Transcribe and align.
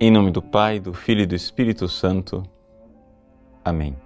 Em 0.00 0.12
nome 0.12 0.30
do 0.30 0.40
Pai, 0.40 0.78
do 0.78 0.94
Filho 0.94 1.22
e 1.22 1.26
do 1.26 1.34
Espírito 1.34 1.88
Santo. 1.88 2.44
Amém. 3.64 3.96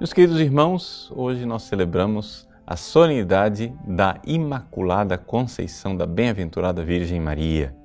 Meus 0.00 0.14
queridos 0.14 0.40
irmãos, 0.40 1.12
hoje 1.14 1.44
nós 1.44 1.64
celebramos 1.64 2.48
a 2.66 2.74
solenidade 2.74 3.70
da 3.86 4.18
Imaculada 4.26 5.18
Conceição 5.18 5.94
da 5.94 6.06
Bem-aventurada 6.06 6.82
Virgem 6.82 7.20
Maria. 7.20 7.76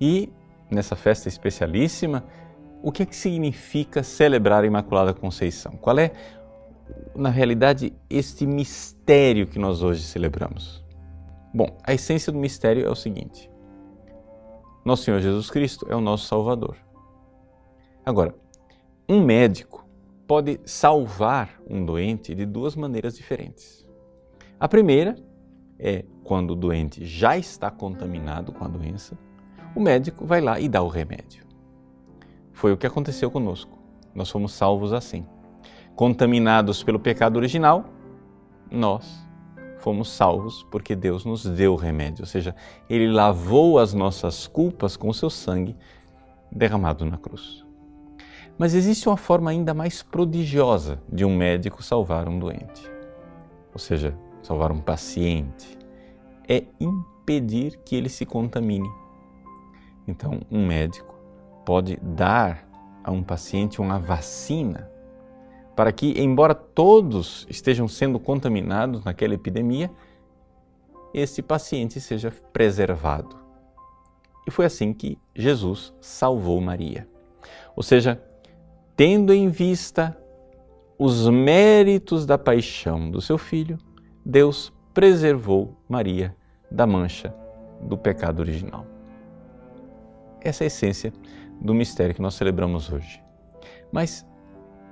E 0.00 0.32
nessa 0.70 0.94
festa 0.94 1.28
especialíssima, 1.28 2.22
o 2.80 2.92
que, 2.92 3.02
é 3.02 3.06
que 3.06 3.16
significa 3.16 4.04
celebrar 4.04 4.62
a 4.62 4.68
Imaculada 4.68 5.12
Conceição? 5.12 5.72
Qual 5.72 5.98
é, 5.98 6.12
na 7.16 7.28
realidade, 7.28 7.92
este 8.08 8.46
mistério 8.46 9.48
que 9.48 9.58
nós 9.58 9.82
hoje 9.82 10.04
celebramos? 10.04 10.84
Bom, 11.52 11.76
a 11.82 11.92
essência 11.92 12.32
do 12.32 12.38
mistério 12.38 12.86
é 12.86 12.88
o 12.88 12.94
seguinte: 12.94 13.50
nosso 14.84 15.04
Senhor 15.04 15.20
Jesus 15.20 15.50
Cristo 15.50 15.86
é 15.88 15.94
o 15.94 16.00
nosso 16.00 16.26
Salvador. 16.26 16.76
Agora, 18.04 18.34
um 19.08 19.22
médico 19.22 19.86
pode 20.26 20.60
salvar 20.64 21.60
um 21.68 21.84
doente 21.84 22.34
de 22.34 22.46
duas 22.46 22.74
maneiras 22.74 23.16
diferentes. 23.16 23.86
A 24.58 24.68
primeira 24.68 25.16
é 25.78 26.04
quando 26.22 26.52
o 26.52 26.56
doente 26.56 27.04
já 27.04 27.36
está 27.36 27.70
contaminado 27.70 28.52
com 28.52 28.64
a 28.64 28.68
doença, 28.68 29.18
o 29.74 29.80
médico 29.80 30.24
vai 30.24 30.40
lá 30.40 30.60
e 30.60 30.68
dá 30.68 30.82
o 30.82 30.88
remédio. 30.88 31.44
Foi 32.52 32.72
o 32.72 32.76
que 32.76 32.86
aconteceu 32.86 33.30
conosco. 33.30 33.78
Nós 34.14 34.30
fomos 34.30 34.52
salvos 34.52 34.92
assim. 34.92 35.26
Contaminados 35.94 36.82
pelo 36.82 36.98
pecado 36.98 37.36
original, 37.36 37.84
nós 38.70 39.26
fomos 39.80 40.10
salvos 40.10 40.62
porque 40.70 40.94
Deus 40.94 41.24
nos 41.24 41.44
deu 41.44 41.72
o 41.72 41.76
remédio, 41.76 42.22
ou 42.22 42.26
seja, 42.26 42.54
Ele 42.88 43.10
lavou 43.10 43.78
as 43.78 43.92
nossas 43.92 44.46
culpas 44.46 44.96
com 44.96 45.08
o 45.08 45.14
seu 45.14 45.30
sangue 45.30 45.76
derramado 46.50 47.04
na 47.04 47.16
cruz. 47.16 47.64
Mas 48.58 48.74
existe 48.74 49.08
uma 49.08 49.16
forma 49.16 49.50
ainda 49.50 49.72
mais 49.72 50.02
prodigiosa 50.02 51.00
de 51.10 51.24
um 51.24 51.34
médico 51.34 51.82
salvar 51.82 52.28
um 52.28 52.38
doente, 52.38 52.90
ou 53.72 53.78
seja, 53.78 54.14
salvar 54.42 54.70
um 54.70 54.80
paciente, 54.80 55.78
é 56.48 56.64
impedir 56.78 57.78
que 57.84 57.96
ele 57.96 58.08
se 58.08 58.26
contamine. 58.26 58.90
Então, 60.06 60.40
um 60.50 60.66
médico 60.66 61.14
pode 61.64 61.96
dar 62.02 62.68
a 63.02 63.10
um 63.10 63.22
paciente 63.22 63.80
uma 63.80 63.98
vacina 63.98 64.89
para 65.74 65.92
que, 65.92 66.20
embora 66.20 66.54
todos 66.54 67.46
estejam 67.48 67.88
sendo 67.88 68.18
contaminados 68.18 69.04
naquela 69.04 69.34
epidemia, 69.34 69.90
esse 71.12 71.42
paciente 71.42 72.00
seja 72.00 72.32
preservado. 72.52 73.36
E 74.46 74.50
foi 74.50 74.64
assim 74.64 74.92
que 74.92 75.18
Jesus 75.34 75.92
salvou 76.00 76.60
Maria. 76.60 77.08
Ou 77.76 77.82
seja, 77.82 78.22
tendo 78.96 79.32
em 79.32 79.48
vista 79.48 80.16
os 80.98 81.28
méritos 81.28 82.26
da 82.26 82.36
paixão 82.36 83.10
do 83.10 83.20
seu 83.20 83.38
filho, 83.38 83.78
Deus 84.24 84.72
preservou 84.92 85.76
Maria 85.88 86.36
da 86.70 86.86
mancha 86.86 87.34
do 87.80 87.96
pecado 87.96 88.40
original. 88.40 88.86
Essa 90.40 90.64
é 90.64 90.66
a 90.66 90.68
essência 90.68 91.12
do 91.60 91.74
mistério 91.74 92.14
que 92.14 92.22
nós 92.22 92.34
celebramos 92.34 92.92
hoje. 92.92 93.22
Mas 93.92 94.26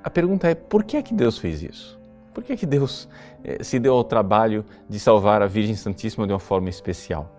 a 0.03 0.11
pergunta 0.11 0.49
é 0.49 0.55
por 0.55 0.85
que 0.85 0.97
é 0.97 1.03
que 1.03 1.15
Deus 1.15 1.39
fez 1.39 1.63
isso? 1.63 1.99
Por 2.33 2.45
que 2.45 2.53
é 2.53 2.57
que 2.57 2.67
Deus 2.67 3.09
eh, 3.43 3.63
se 3.65 3.79
deu 3.79 3.95
ao 3.95 4.05
trabalho 4.05 4.65
de 4.89 4.99
salvar 5.01 5.43
a 5.43 5.47
Virgem 5.47 5.75
Santíssima 5.75 6.27
de 6.27 6.33
uma 6.33 6.39
forma 6.39 6.69
especial? 6.69 7.35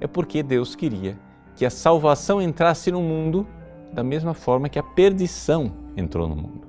É 0.00 0.06
porque 0.06 0.42
Deus 0.42 0.74
queria 0.74 1.18
que 1.54 1.66
a 1.66 1.70
salvação 1.70 2.40
entrasse 2.40 2.90
no 2.90 3.02
mundo 3.02 3.46
da 3.92 4.02
mesma 4.02 4.32
forma 4.32 4.68
que 4.68 4.78
a 4.78 4.82
perdição 4.82 5.70
entrou 5.96 6.26
no 6.26 6.34
mundo. 6.34 6.66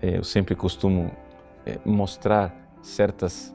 Eh, 0.00 0.18
eu 0.18 0.24
sempre 0.24 0.54
costumo 0.54 1.10
eh, 1.66 1.78
mostrar 1.84 2.54
certas 2.82 3.54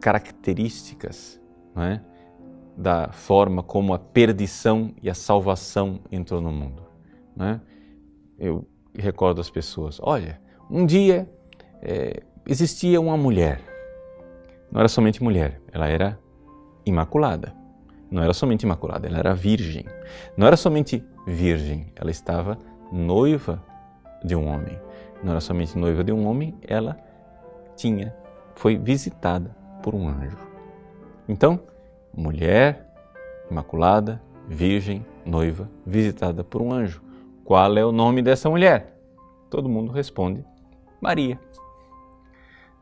características 0.00 1.40
é, 1.76 2.00
da 2.76 3.10
forma 3.10 3.62
como 3.62 3.94
a 3.94 3.98
perdição 3.98 4.92
e 5.02 5.08
a 5.08 5.14
salvação 5.14 6.00
entrou 6.10 6.40
no 6.40 6.52
mundo. 6.52 6.82
É? 7.40 7.60
Eu 8.38 8.66
recordo 8.94 9.40
as 9.40 9.50
pessoas: 9.50 9.98
olha, 10.02 10.40
um 10.70 10.86
dia 10.86 11.28
é, 11.82 12.22
existia 12.46 13.00
uma 13.00 13.16
mulher. 13.16 13.60
Não 14.70 14.80
era 14.80 14.88
somente 14.88 15.22
mulher, 15.22 15.60
ela 15.72 15.88
era 15.88 16.18
imaculada. 16.84 17.54
Não 18.10 18.22
era 18.22 18.32
somente 18.32 18.62
imaculada, 18.62 19.06
ela 19.06 19.18
era 19.18 19.34
virgem. 19.34 19.84
Não 20.36 20.46
era 20.46 20.56
somente 20.56 21.04
virgem, 21.26 21.92
ela 21.96 22.10
estava 22.10 22.58
noiva 22.92 23.62
de 24.22 24.34
um 24.34 24.46
homem. 24.46 24.78
Não 25.22 25.32
era 25.32 25.40
somente 25.40 25.76
noiva 25.76 26.04
de 26.04 26.12
um 26.12 26.26
homem, 26.26 26.54
ela 26.66 26.96
tinha, 27.76 28.14
foi 28.54 28.76
visitada 28.76 29.56
por 29.82 29.94
um 29.94 30.08
anjo. 30.08 30.36
Então, 31.28 31.60
mulher, 32.12 32.86
imaculada, 33.50 34.22
virgem, 34.46 35.04
noiva, 35.24 35.68
visitada 35.86 36.44
por 36.44 36.62
um 36.62 36.72
anjo. 36.72 37.02
Qual 37.44 37.76
é 37.76 37.84
o 37.84 37.92
nome 37.92 38.22
dessa 38.22 38.48
mulher? 38.48 38.98
Todo 39.50 39.68
mundo 39.68 39.92
responde: 39.92 40.44
Maria. 41.00 41.38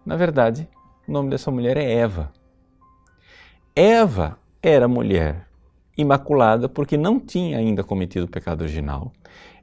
Na 0.07 0.17
verdade, 0.17 0.69
o 1.07 1.13
nome 1.13 1.31
dessa 1.31 1.51
mulher 1.51 1.77
é 1.77 1.93
Eva. 1.93 2.33
Eva 3.75 4.39
era 4.63 4.87
mulher 4.87 5.49
imaculada 5.97 6.69
porque 6.69 6.97
não 6.97 7.19
tinha 7.19 7.59
ainda 7.59 7.83
cometido 7.83 8.27
o 8.27 8.29
pecado 8.29 8.63
original. 8.63 9.13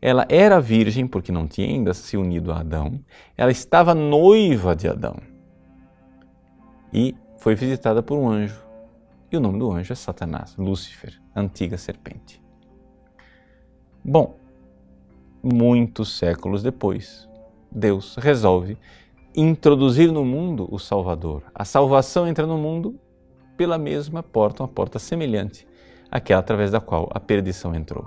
Ela 0.02 0.26
era 0.30 0.62
virgem 0.62 1.08
porque 1.08 1.32
não 1.32 1.48
tinha 1.48 1.68
ainda 1.68 1.94
se 1.94 2.18
unido 2.18 2.52
a 2.52 2.60
Adão. 2.60 3.00
Ela 3.38 3.52
estava 3.52 3.96
noiva 3.96 4.76
de 4.76 4.88
Adão. 4.88 5.18
E 6.94 7.16
foi 7.38 7.56
visitada 7.56 8.02
por 8.02 8.18
um 8.18 8.30
anjo. 8.30 8.62
E 9.32 9.38
o 9.38 9.40
nome 9.40 9.60
do 9.60 9.72
anjo 9.72 9.94
é 9.94 9.96
Satanás, 9.96 10.56
Lúcifer, 10.58 11.22
antiga 11.36 11.78
serpente. 11.78 12.42
Bom, 14.04 14.39
muitos 15.44 16.18
séculos 16.18 16.62
depois, 16.62 17.28
Deus 17.72 18.16
resolve 18.18 18.78
introduzir 19.36 20.12
no 20.12 20.26
mundo 20.26 20.68
o 20.72 20.80
Salvador. 20.80 21.44
A 21.54 21.64
salvação 21.64 22.28
entra 22.28 22.46
no 22.46 22.58
mundo 22.58 23.00
pela 23.56 23.78
mesma 23.78 24.24
porta, 24.24 24.64
uma 24.64 24.70
porta 24.70 25.00
semelhante 25.00 25.68
àquela 26.12 26.40
através 26.40 26.72
da 26.72 26.82
qual 26.82 27.10
a 27.14 27.20
perdição 27.20 27.76
entrou. 27.76 28.06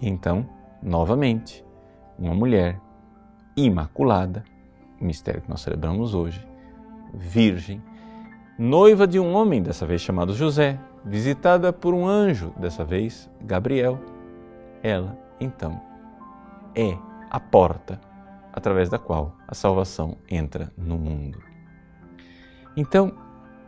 Então, 0.00 0.48
novamente, 0.82 1.64
uma 2.18 2.34
mulher 2.34 2.80
imaculada, 3.56 4.44
mistério 5.00 5.42
que 5.42 5.50
nós 5.50 5.60
celebramos 5.60 6.14
hoje, 6.14 6.46
virgem, 7.12 7.82
noiva 8.58 9.06
de 9.06 9.20
um 9.20 9.34
homem, 9.34 9.62
dessa 9.62 9.86
vez 9.86 10.00
chamado 10.00 10.34
José, 10.34 10.78
visitada 11.04 11.72
por 11.72 11.92
um 11.92 12.06
anjo, 12.06 12.52
dessa 12.56 12.84
vez 12.84 13.30
Gabriel, 13.40 13.98
ela 14.82 15.18
então 15.40 15.93
é 16.74 16.96
a 17.30 17.40
porta 17.40 18.00
através 18.52 18.88
da 18.88 18.98
qual 18.98 19.36
a 19.48 19.54
salvação 19.54 20.16
entra 20.28 20.72
no 20.76 20.96
mundo. 20.96 21.38
Então, 22.76 23.12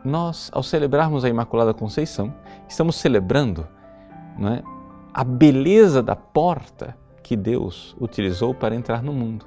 nós, 0.03 0.49
ao 0.53 0.63
celebrarmos 0.63 1.25
a 1.25 1.29
Imaculada 1.29 1.73
Conceição, 1.73 2.33
estamos 2.67 2.95
celebrando 2.95 3.67
é, 4.39 4.63
a 5.13 5.23
beleza 5.23 6.01
da 6.01 6.15
porta 6.15 6.95
que 7.21 7.35
Deus 7.35 7.95
utilizou 7.99 8.53
para 8.53 8.75
entrar 8.75 9.03
no 9.03 9.11
mundo. 9.11 9.45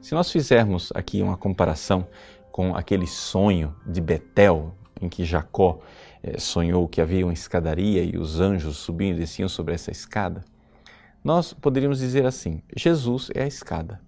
Se 0.00 0.14
nós 0.14 0.30
fizermos 0.30 0.90
aqui 0.94 1.20
uma 1.20 1.36
comparação 1.36 2.06
com 2.50 2.74
aquele 2.74 3.06
sonho 3.06 3.74
de 3.84 4.00
Betel, 4.00 4.72
em 5.00 5.08
que 5.08 5.24
Jacó 5.24 5.80
eh, 6.22 6.38
sonhou 6.38 6.88
que 6.88 7.00
havia 7.00 7.26
uma 7.26 7.32
escadaria 7.32 8.02
e 8.02 8.16
os 8.16 8.40
anjos 8.40 8.78
subiam 8.78 9.10
e 9.10 9.18
desciam 9.18 9.48
sobre 9.48 9.74
essa 9.74 9.90
escada, 9.90 10.42
nós 11.26 11.52
poderíamos 11.52 11.98
dizer 11.98 12.24
assim: 12.24 12.62
Jesus 12.76 13.30
é 13.34 13.42
a 13.42 13.46
escada. 13.48 14.00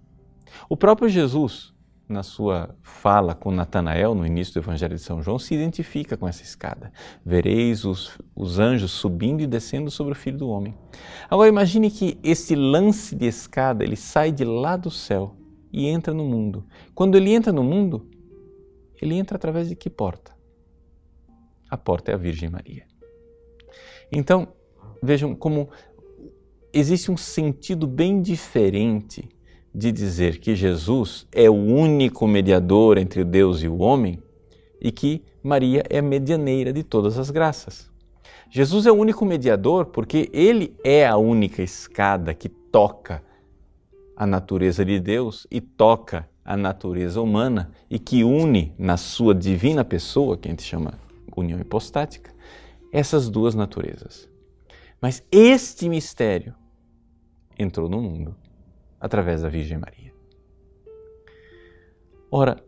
O 0.69 0.77
próprio 0.77 1.09
Jesus, 1.09 1.73
na 2.07 2.23
sua 2.23 2.73
fala 2.81 3.35
com 3.35 3.51
Natanael 3.51 4.15
no 4.15 4.25
início 4.25 4.53
do 4.53 4.61
Evangelho 4.61 4.95
de 4.95 5.01
São 5.01 5.21
João, 5.21 5.37
se 5.37 5.53
identifica 5.53 6.15
com 6.15 6.25
essa 6.25 6.43
escada. 6.43 6.93
Vereis 7.25 7.83
os, 7.83 8.17
os 8.33 8.57
anjos 8.57 8.91
subindo 8.91 9.41
e 9.41 9.47
descendo 9.47 9.91
sobre 9.91 10.13
o 10.13 10.15
Filho 10.15 10.37
do 10.37 10.47
Homem. 10.47 10.73
Agora 11.29 11.49
imagine 11.49 11.91
que 11.91 12.17
esse 12.23 12.55
lance 12.55 13.13
de 13.13 13.25
escada, 13.25 13.83
ele 13.83 13.97
sai 13.97 14.31
de 14.31 14.45
lá 14.45 14.77
do 14.77 14.89
céu 14.89 15.35
e 15.73 15.87
entra 15.87 16.13
no 16.13 16.23
mundo. 16.23 16.65
Quando 16.95 17.17
ele 17.17 17.33
entra 17.33 17.51
no 17.51 17.65
mundo, 17.65 18.09
ele 19.01 19.15
entra 19.15 19.35
através 19.35 19.67
de 19.67 19.75
que 19.75 19.89
porta? 19.89 20.33
A 21.69 21.75
porta 21.75 22.11
é 22.11 22.13
a 22.13 22.17
Virgem 22.17 22.49
Maria. 22.49 22.87
Então, 24.09 24.53
vejam 25.03 25.35
como 25.35 25.69
existe 26.73 27.11
um 27.11 27.17
sentido 27.17 27.87
bem 27.87 28.21
diferente 28.21 29.27
de 29.73 29.91
dizer 29.91 30.39
que 30.39 30.55
Jesus 30.55 31.27
é 31.31 31.49
o 31.49 31.53
único 31.53 32.27
mediador 32.27 32.97
entre 32.97 33.23
Deus 33.23 33.61
e 33.61 33.67
o 33.67 33.79
homem 33.79 34.21
e 34.81 34.91
que 34.91 35.23
Maria 35.43 35.83
é 35.89 35.99
a 35.99 36.01
medianeira 36.01 36.73
de 36.73 36.83
todas 36.83 37.17
as 37.17 37.29
graças. 37.29 37.89
Jesus 38.49 38.85
é 38.85 38.91
o 38.91 38.95
único 38.95 39.25
mediador 39.25 39.85
porque 39.85 40.29
ele 40.33 40.75
é 40.83 41.05
a 41.05 41.17
única 41.17 41.61
escada 41.61 42.33
que 42.33 42.49
toca 42.49 43.23
a 44.15 44.25
natureza 44.25 44.83
de 44.83 44.99
Deus 44.99 45.45
e 45.51 45.61
toca 45.61 46.27
a 46.43 46.57
natureza 46.57 47.21
humana 47.21 47.71
e 47.89 47.99
que 47.99 48.23
une 48.23 48.73
na 48.77 48.97
sua 48.97 49.35
divina 49.35 49.85
pessoa, 49.85 50.35
que 50.35 50.47
a 50.47 50.51
gente 50.51 50.63
chama 50.63 50.99
união 51.37 51.59
hipostática, 51.59 52.33
essas 52.91 53.29
duas 53.29 53.55
naturezas. 53.55 54.27
Mas 55.01 55.23
este 55.31 55.87
mistério 55.87 56.53
entrou 57.59 57.89
no 57.89 58.01
mundo 58.01 58.35
através 58.99 59.41
da 59.41 59.49
Virgem 59.49 59.77
Maria. 59.77 60.13
Ora, 62.31 62.63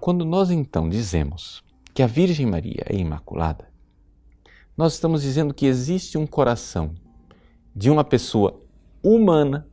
quando 0.00 0.24
nós 0.24 0.50
então 0.50 0.88
dizemos 0.88 1.62
que 1.94 2.02
a 2.02 2.06
Virgem 2.06 2.46
Maria 2.46 2.82
é 2.86 2.96
imaculada, 2.96 3.70
nós 4.76 4.94
estamos 4.94 5.22
dizendo 5.22 5.54
que 5.54 5.66
existe 5.66 6.18
um 6.18 6.26
coração 6.26 6.94
de 7.76 7.90
uma 7.90 8.02
pessoa 8.02 8.60
humana, 9.02 9.68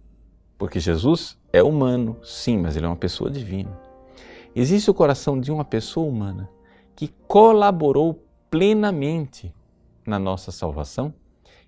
porque 0.58 0.80
Jesus 0.80 1.38
é 1.52 1.64
humano, 1.64 2.18
sim, 2.24 2.58
mas 2.58 2.76
ele 2.76 2.86
é 2.86 2.90
uma 2.90 2.96
pessoa 2.96 3.30
divina. 3.30 3.80
Existe 4.56 4.90
o 4.92 4.94
coração 4.94 5.40
de 5.40 5.52
uma 5.52 5.64
pessoa 5.64 6.08
humana 6.08 6.50
que 6.96 7.08
colaborou 7.28 8.26
plenamente 8.50 9.54
na 10.06 10.20
nossa 10.20 10.52
salvação 10.52 11.14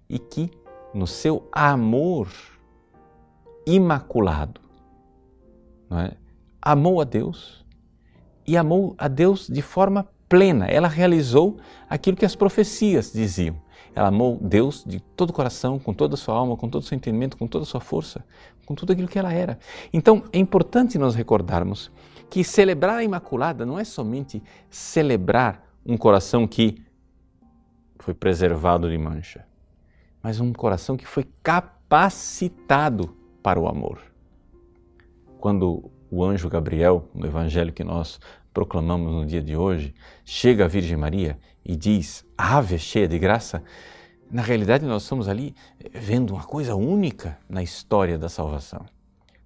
e 0.09 0.17
que, 0.17 0.49
no 0.93 1.05
seu 1.05 1.47
amor 1.51 2.29
imaculado, 3.75 4.61
é? 5.91 6.13
amou 6.61 7.01
a 7.01 7.03
Deus 7.03 7.65
e 8.45 8.57
amou 8.57 8.95
a 8.97 9.07
Deus 9.07 9.47
de 9.47 9.61
forma 9.61 10.07
plena. 10.27 10.65
Ela 10.67 10.87
realizou 10.87 11.57
aquilo 11.89 12.17
que 12.17 12.25
as 12.25 12.35
profecias 12.35 13.11
diziam. 13.11 13.55
Ela 13.95 14.07
amou 14.07 14.37
Deus 14.41 14.83
de 14.85 14.99
todo 14.99 15.31
o 15.31 15.33
coração, 15.33 15.77
com 15.79 15.93
toda 15.93 16.15
a 16.15 16.17
sua 16.17 16.35
alma, 16.35 16.55
com 16.55 16.69
todo 16.69 16.81
o 16.81 16.85
seu 16.85 16.95
entendimento, 16.95 17.37
com 17.37 17.47
toda 17.47 17.63
a 17.63 17.65
sua 17.65 17.79
força, 17.79 18.23
com 18.65 18.73
tudo 18.73 18.93
aquilo 18.93 19.07
que 19.07 19.19
ela 19.19 19.33
era. 19.33 19.59
Então 19.91 20.23
é 20.31 20.39
importante 20.39 20.97
nós 20.97 21.15
recordarmos 21.15 21.91
que 22.29 22.43
celebrar 22.43 22.97
a 22.97 23.03
Imaculada 23.03 23.65
não 23.65 23.79
é 23.79 23.83
somente 23.83 24.41
celebrar 24.69 25.63
um 25.85 25.97
coração 25.97 26.47
que 26.47 26.81
foi 27.99 28.13
preservado 28.13 28.89
de 28.89 28.97
mancha, 28.97 29.45
mas 30.21 30.39
um 30.39 30.53
coração 30.53 30.95
que 30.95 31.05
foi 31.05 31.27
capacitado 31.41 33.18
para 33.41 33.59
o 33.59 33.67
amor. 33.67 34.01
Quando 35.39 35.91
o 36.11 36.23
anjo 36.23 36.49
Gabriel, 36.49 37.09
no 37.13 37.25
evangelho 37.25 37.71
que 37.71 37.83
nós 37.83 38.19
proclamamos 38.53 39.13
no 39.13 39.25
dia 39.25 39.41
de 39.41 39.55
hoje, 39.55 39.93
chega 40.25 40.65
a 40.65 40.67
Virgem 40.67 40.97
Maria 40.97 41.39
e 41.63 41.75
diz: 41.75 42.25
Ave 42.37 42.77
cheia 42.77 43.07
de 43.07 43.17
graça, 43.17 43.63
na 44.29 44.41
realidade 44.41 44.85
nós 44.85 45.03
estamos 45.03 45.27
ali 45.27 45.55
vendo 45.93 46.33
uma 46.33 46.43
coisa 46.43 46.75
única 46.75 47.37
na 47.47 47.63
história 47.63 48.17
da 48.17 48.29
salvação. 48.29 48.85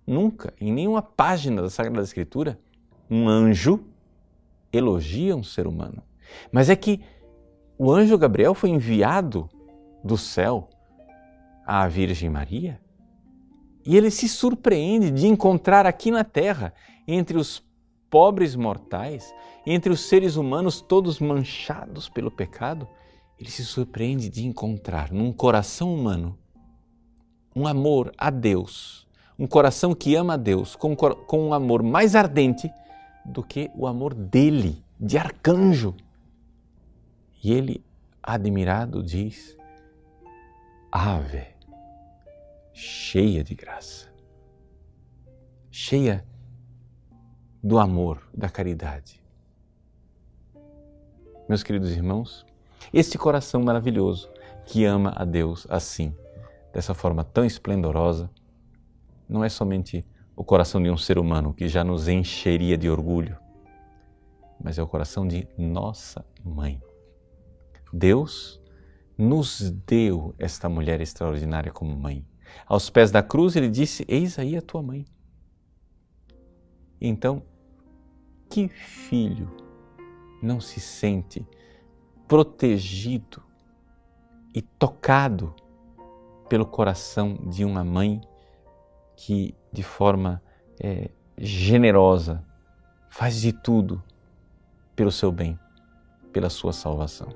Nunca, 0.06 0.54
em 0.60 0.72
nenhuma 0.72 1.02
página 1.02 1.62
da 1.62 1.70
Sagrada 1.70 2.02
Escritura, 2.02 2.60
um 3.10 3.30
anjo 3.30 3.84
elogia 4.72 5.36
um 5.36 5.44
ser 5.44 5.68
humano. 5.68 6.04
Mas 6.52 6.70
é 6.70 6.76
que 6.76 7.02
o 7.78 7.92
anjo 7.92 8.18
Gabriel 8.18 8.54
foi 8.54 8.70
enviado 8.70 9.50
do 10.04 10.18
céu 10.18 10.70
à 11.66 11.88
Virgem 11.88 12.30
Maria 12.30 12.80
e 13.86 13.98
ele 13.98 14.10
se 14.10 14.28
surpreende 14.30 15.12
de 15.12 15.28
encontrar 15.28 15.86
aqui 15.86 16.10
na 16.10 16.24
terra, 16.24 16.74
entre 17.08 17.38
os 17.38 17.64
pobres 18.10 18.56
mortais, 18.56 19.34
entre 19.66 19.92
os 19.92 20.02
seres 20.02 20.36
humanos 20.36 20.82
todos 20.82 21.20
manchados 21.20 22.08
pelo 22.08 22.32
pecado, 22.32 22.88
ele 23.40 23.50
se 23.50 23.66
surpreende 23.66 24.30
de 24.30 24.46
encontrar 24.46 25.12
num 25.12 25.34
coração 25.34 25.94
humano 25.94 26.38
um 27.56 27.68
amor 27.68 28.12
a 28.18 28.30
Deus, 28.30 29.08
um 29.38 29.46
coração 29.46 29.94
que 29.94 30.16
ama 30.16 30.34
a 30.34 30.38
Deus 30.38 30.76
com, 30.76 30.96
com 30.96 31.48
um 31.48 31.54
amor 31.54 31.84
mais 31.84 32.16
ardente 32.16 32.72
do 33.26 33.44
que 33.44 33.70
o 33.76 33.88
amor 33.88 34.14
dele, 34.14 34.84
de 35.00 35.18
arcanjo. 35.18 35.96
E 37.44 37.52
ele, 37.52 37.84
admirado, 38.22 39.04
diz: 39.04 39.58
Ave, 40.92 41.53
cheia 42.74 43.44
de 43.44 43.54
graça, 43.56 44.12
cheia 45.72 46.26
do 47.64 47.80
amor, 47.80 48.22
da 48.34 48.50
caridade. 48.50 49.24
Meus 51.48 51.64
queridos 51.64 51.92
irmãos, 51.92 52.46
este 52.92 53.18
coração 53.18 53.62
maravilhoso 53.62 54.30
que 54.66 54.86
ama 54.86 55.14
a 55.16 55.24
Deus 55.24 55.68
assim, 55.70 56.16
dessa 56.74 56.94
forma 56.94 57.24
tão 57.24 57.46
esplendorosa, 57.46 58.30
não 59.30 59.44
é 59.44 59.50
somente 59.50 60.06
o 60.36 60.44
coração 60.44 60.82
de 60.82 60.90
um 60.90 60.98
ser 60.98 61.18
humano 61.18 61.54
que 61.54 61.68
já 61.68 61.84
nos 61.84 62.08
encheria 62.08 62.78
de 62.78 62.90
orgulho, 62.90 63.38
mas 64.62 64.80
é 64.80 64.84
o 64.84 64.88
coração 64.88 65.28
de 65.28 65.48
nossa 65.58 66.26
mãe. 66.44 66.82
Deus 67.92 68.60
nos 69.18 69.70
deu 69.86 70.34
esta 70.40 70.68
mulher 70.68 71.00
extraordinária 71.00 71.72
como 71.72 71.96
mãe. 71.96 72.26
Aos 72.66 72.90
pés 72.90 73.12
da 73.12 73.22
cruz 73.22 73.56
ele 73.56 73.70
disse: 73.70 74.06
Eis 74.08 74.40
aí 74.40 74.56
a 74.56 74.62
tua 74.62 74.82
mãe. 74.82 75.06
Então, 77.00 77.44
que 78.50 78.68
filho 78.68 79.50
não 80.42 80.60
se 80.60 80.80
sente 80.80 81.46
protegido 82.28 83.42
e 84.54 84.62
tocado 84.62 85.56
pelo 86.48 86.66
coração 86.66 87.36
de 87.48 87.66
uma 87.66 87.84
mãe 87.84 88.22
que, 89.16 89.56
de 89.72 89.84
forma 89.84 90.42
é, 90.80 91.10
generosa, 91.38 92.46
faz 93.10 93.42
de 93.42 93.52
tudo 93.52 94.04
pelo 94.96 95.12
seu 95.12 95.32
bem, 95.32 95.58
pela 96.32 96.50
sua 96.50 96.74
salvação? 96.74 97.30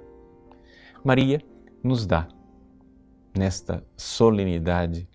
Maria 1.04 1.42
nos 1.84 2.06
dá, 2.06 2.28
nesta 3.35 3.83
solenidade, 3.95 5.07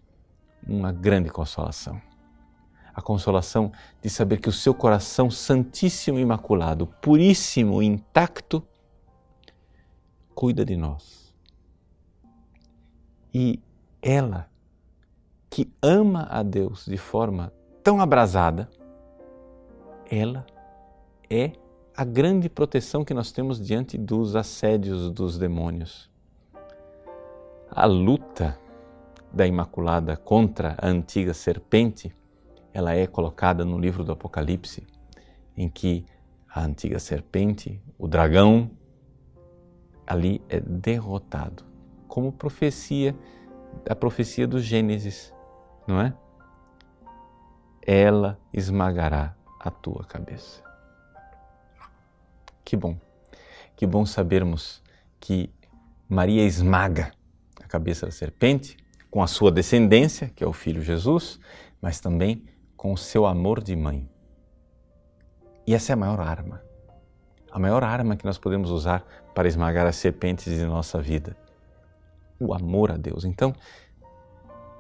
uma 0.67 0.93
grande 0.93 1.31
consolação 1.31 2.01
a 2.95 3.01
consolação 3.01 3.73
de 4.01 4.11
saber 4.11 4.39
que 4.39 4.49
o 4.49 4.53
seu 4.53 4.75
coração 4.75 5.31
santíssimo 5.31 6.19
e 6.19 6.23
imaculado, 6.23 6.87
puríssimo 6.87 7.83
e 7.83 7.87
intacto, 7.87 8.63
cuida 10.35 10.65
de 10.65 10.77
nós. 10.77 11.35
E 13.33 13.61
ela, 14.03 14.49
que 15.49 15.73
ama 15.81 16.27
a 16.31 16.43
Deus 16.43 16.85
de 16.85 16.99
forma 16.99 17.53
tão 17.83 18.01
abrasada, 18.01 18.69
ela 20.11 20.47
é 21.31 21.53
a 21.97 22.05
grande 22.05 22.49
proteção 22.49 23.05
que 23.05 23.15
nós 23.15 23.33
temos 23.33 23.59
diante 23.59 23.97
dos 23.97 24.37
assédios 24.37 25.11
dos 25.11 25.39
demônios. 25.39 26.11
A 27.75 27.87
luta 27.87 28.61
da 29.33 29.47
Imaculada 29.47 30.15
contra 30.15 30.77
a 30.79 30.87
antiga 30.89 31.33
serpente 31.33 32.15
ela 32.71 32.93
é 32.93 33.07
colocada 33.07 33.65
no 33.65 33.79
livro 33.79 34.05
do 34.05 34.13
Apocalipse, 34.13 34.87
em 35.57 35.71
que 35.71 36.05
a 36.47 36.63
antiga 36.63 36.99
serpente, 36.99 37.83
o 37.99 38.07
dragão, 38.07 38.71
ali 40.07 40.43
é 40.51 40.61
derrotado, 40.61 41.65
como 42.07 42.31
profecia, 42.31 43.17
a 43.89 43.95
profecia 43.95 44.47
do 44.47 44.61
Gênesis, 44.61 45.35
não 45.87 45.99
é? 45.99 46.15
Ela 47.87 48.39
esmagará 48.53 49.35
a 49.59 49.71
tua 49.71 50.05
cabeça. 50.05 50.63
Que 52.63 52.77
bom, 52.77 52.99
que 53.75 53.87
bom 53.87 54.05
sabermos 54.05 54.83
que 55.19 55.51
Maria 56.07 56.45
esmaga 56.45 57.13
cabeça 57.73 58.05
da 58.05 58.13
serpente 58.13 58.77
com 59.11 59.23
a 59.23 59.27
sua 59.27 59.51
descendência, 59.51 60.31
que 60.35 60.45
é 60.45 60.47
o 60.47 60.53
filho 60.53 60.83
Jesus, 60.83 61.41
mas 61.81 62.01
também 62.01 62.45
com 62.77 62.93
o 62.93 62.99
seu 62.99 63.25
amor 63.25 63.63
de 63.63 63.75
mãe. 63.75 64.07
E 65.67 65.75
essa 65.75 65.93
é 65.93 65.95
a 65.95 65.97
maior 65.97 66.21
arma. 66.21 66.63
A 67.51 67.59
maior 67.59 67.83
arma 67.83 68.15
que 68.15 68.27
nós 68.27 68.37
podemos 68.37 68.71
usar 68.71 69.05
para 69.35 69.49
esmagar 69.49 69.87
as 69.87 69.97
serpentes 69.97 70.53
de 70.53 70.65
nossa 70.67 71.01
vida. 71.01 71.35
O 72.39 72.53
amor 72.53 72.91
a 72.91 72.97
Deus. 72.97 73.25
Então, 73.25 73.55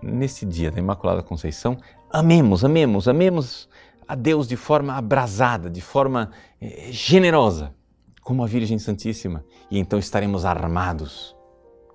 nesse 0.02 0.44
dia 0.44 0.70
da 0.70 0.78
Imaculada 0.78 1.22
Conceição, 1.22 1.78
amemos, 2.11 2.64
amemos, 2.64 3.08
amemos 3.08 3.68
a 4.06 4.14
Deus 4.14 4.46
de 4.46 4.56
forma 4.56 4.94
abrasada, 4.94 5.70
de 5.70 5.80
forma 5.80 6.30
eh, 6.61 6.88
generosa, 6.90 7.75
como 8.22 8.42
a 8.42 8.46
Virgem 8.46 8.78
Santíssima. 8.78 9.44
E 9.70 9.78
então 9.78 9.99
estaremos 9.99 10.44
armados 10.44 11.37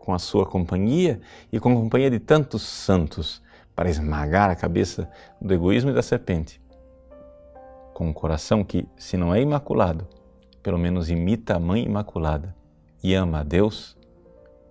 com 0.08 0.14
a 0.14 0.20
sua 0.20 0.46
companhia 0.46 1.20
e 1.52 1.60
com 1.60 1.70
a 1.70 1.76
companhia 1.76 2.10
de 2.10 2.18
tantos 2.18 2.62
santos 2.62 3.44
para 3.76 3.90
esmagar 3.90 4.50
a 4.50 4.56
cabeça 4.56 5.12
do 5.42 5.54
egoísmo 5.54 5.92
e 5.92 5.94
da 5.94 6.02
serpente. 6.02 6.62
Com 7.94 8.08
um 8.08 8.14
coração 8.14 8.64
que, 8.64 8.88
se 8.96 9.18
não 9.18 9.36
é 9.36 9.42
imaculado, 9.42 10.08
pelo 10.64 10.78
menos 10.78 11.10
imita 11.10 11.58
a 11.58 11.60
Mãe 11.60 11.84
Imaculada 11.84 12.56
e 13.04 13.14
ama 13.14 13.42
a 13.42 13.44
Deus, 13.44 13.98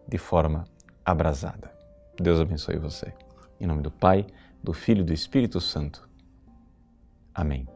de 0.08 0.16
forma 0.16 0.64
abrasada. 1.04 1.70
Deus 2.18 2.40
abençoe 2.40 2.78
você. 2.78 3.12
Em 3.60 3.66
nome 3.66 3.82
do 3.82 3.90
Pai, 3.90 4.24
do 4.62 4.72
Filho 4.72 5.02
e 5.02 5.04
do 5.04 5.12
Espírito 5.12 5.60
Santo. 5.60 6.08
Amém. 7.34 7.75